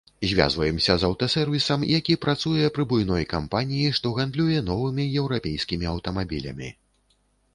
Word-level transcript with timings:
Звязваемся 0.29 0.93
з 1.01 1.05
аўтасэрвісам, 1.09 1.83
які 1.97 2.15
працуе 2.23 2.71
пры 2.77 2.87
буйной 2.93 3.27
кампаніі, 3.35 3.91
што 3.97 4.13
гандлюе 4.19 4.63
новымі 4.69 5.05
еўрапейскімі 5.25 5.85
аўтамабілямі. 5.93 6.69